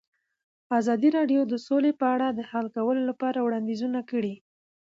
[0.79, 4.35] ازادي راډیو د سوله په اړه د حل کولو لپاره وړاندیزونه کړي.